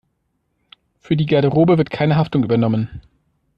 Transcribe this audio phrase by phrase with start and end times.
[0.97, 3.03] Für die Garderobe wird keine Haftung übernommen.